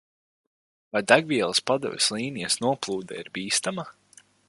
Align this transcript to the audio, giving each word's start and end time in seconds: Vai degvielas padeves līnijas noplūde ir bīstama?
Vai 0.95 1.01
degvielas 1.11 1.61
padeves 1.71 2.09
līnijas 2.17 2.59
noplūde 2.67 3.21
ir 3.25 3.33
bīstama? 3.39 3.91